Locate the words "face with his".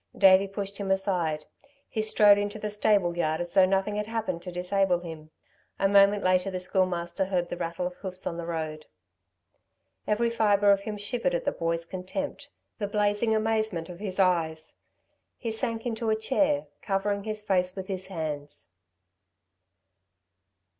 17.43-18.07